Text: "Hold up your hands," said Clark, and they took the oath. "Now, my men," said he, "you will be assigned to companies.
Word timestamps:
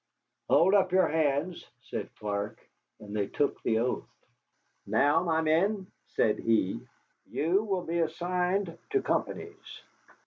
"Hold 0.49 0.73
up 0.73 0.91
your 0.91 1.07
hands," 1.07 1.63
said 1.83 2.09
Clark, 2.15 2.59
and 2.99 3.15
they 3.15 3.27
took 3.27 3.61
the 3.61 3.77
oath. 3.77 4.09
"Now, 4.87 5.21
my 5.21 5.41
men," 5.41 5.85
said 6.07 6.39
he, 6.39 6.79
"you 7.29 7.61
will 7.63 7.83
be 7.83 7.99
assigned 7.99 8.79
to 8.89 9.03
companies. 9.03 9.83